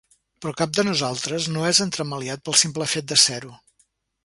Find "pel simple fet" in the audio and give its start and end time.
2.49-3.09